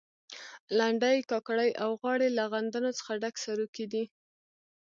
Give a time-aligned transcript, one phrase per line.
[0.77, 4.03] لنډۍ، کاکړۍ او غاړې له غندنو څخه ډک سروکي دي.